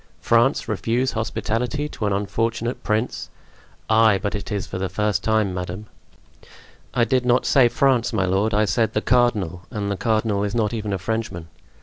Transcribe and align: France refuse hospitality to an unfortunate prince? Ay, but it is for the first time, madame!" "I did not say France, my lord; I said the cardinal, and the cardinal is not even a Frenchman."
France 0.19 0.67
refuse 0.67 1.11
hospitality 1.11 1.87
to 1.87 2.07
an 2.07 2.11
unfortunate 2.11 2.81
prince? 2.83 3.29
Ay, 3.87 4.17
but 4.19 4.33
it 4.33 4.51
is 4.51 4.65
for 4.65 4.79
the 4.79 4.89
first 4.89 5.23
time, 5.23 5.53
madame!" 5.53 5.85
"I 6.91 7.03
did 7.03 7.23
not 7.23 7.45
say 7.45 7.67
France, 7.67 8.11
my 8.11 8.25
lord; 8.25 8.51
I 8.51 8.65
said 8.65 8.93
the 8.93 9.01
cardinal, 9.01 9.61
and 9.69 9.91
the 9.91 9.97
cardinal 9.97 10.43
is 10.43 10.55
not 10.55 10.73
even 10.73 10.91
a 10.91 10.97
Frenchman." 10.97 11.49